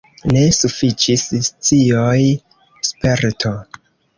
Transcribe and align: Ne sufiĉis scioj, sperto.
Ne 0.29 0.45
sufiĉis 0.59 1.27
scioj, 1.49 2.25
sperto. 2.91 3.57